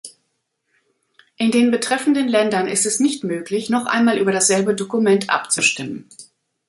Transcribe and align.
In 1.37 1.51
den 1.51 1.69
betreffenden 1.69 2.27
Ländern 2.27 2.67
ist 2.67 2.87
es 2.87 2.99
nicht 2.99 3.23
möglich, 3.23 3.69
noch 3.69 3.85
einmal 3.85 4.17
über 4.17 4.31
dasselbe 4.31 4.73
Dokument 4.73 5.29
abzustimmen. 5.29 6.09